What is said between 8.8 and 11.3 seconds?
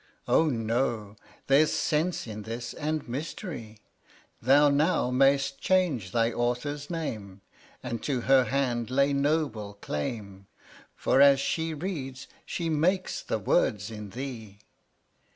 lay noble claim; For